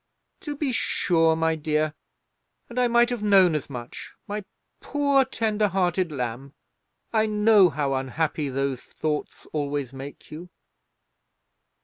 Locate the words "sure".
0.71-1.35